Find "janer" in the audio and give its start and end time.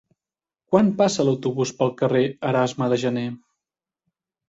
3.07-3.31